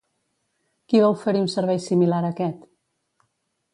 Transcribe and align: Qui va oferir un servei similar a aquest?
Qui 0.93 1.01
va 1.03 1.11
oferir 1.17 1.43
un 1.47 1.51
servei 1.57 1.81
similar 1.85 2.23
a 2.25 2.33
aquest? 2.35 2.67